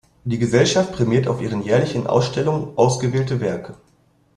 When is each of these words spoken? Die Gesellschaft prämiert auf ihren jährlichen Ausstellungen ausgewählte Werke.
Die 0.23 0.39
Gesellschaft 0.39 0.93
prämiert 0.93 1.27
auf 1.27 1.43
ihren 1.43 1.61
jährlichen 1.61 2.07
Ausstellungen 2.07 2.75
ausgewählte 2.75 3.39
Werke. 3.39 3.75